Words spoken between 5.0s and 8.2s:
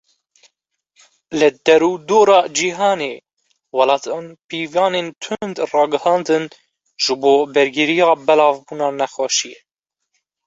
tund ragihandin ji bo bergiriya